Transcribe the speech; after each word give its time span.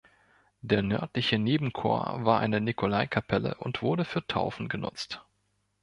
Der 0.63 0.81
nördliche 0.81 1.37
Nebenchor 1.37 2.25
war 2.25 2.39
eine 2.39 2.59
Nikolaikapelle 2.59 3.53
und 3.59 3.83
wurde 3.83 4.03
für 4.03 4.25
Taufen 4.25 4.67
genutzt. 4.67 5.23